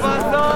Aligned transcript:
Passou! 0.00 0.53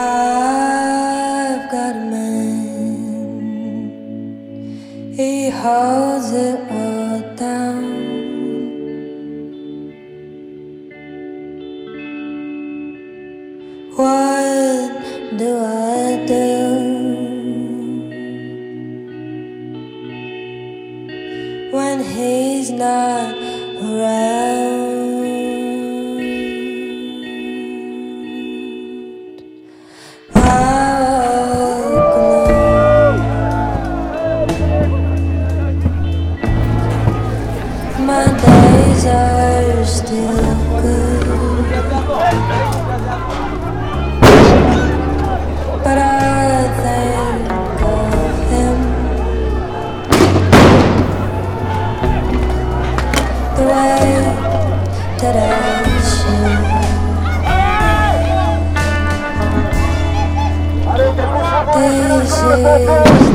I've 0.00 1.70
got 1.70 1.96
a 1.96 1.98
man. 2.10 2.58
He 5.16 5.48
holds 5.48 6.30
it 6.32 6.60
all 6.70 7.20
down. 7.36 7.84
What 13.96 14.92
do 15.38 15.48
I 15.64 16.26
do? 16.26 16.67
He's 22.58 22.72
not 22.72 23.36
around. 23.80 24.37
Yay. 62.48 63.27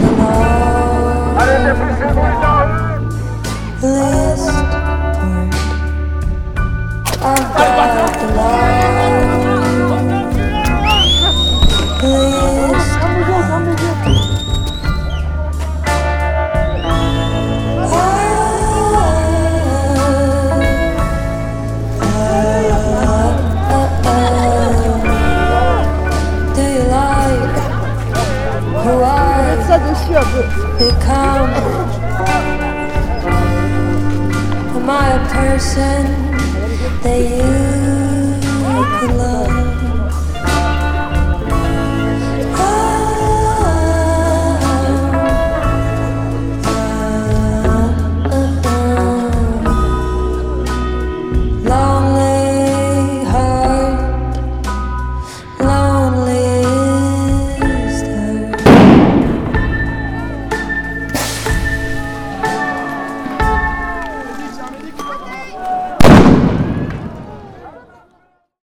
Person 35.54 36.06
that 37.04 37.22
you 37.30 39.08
could 39.08 39.16
love? 39.18 39.43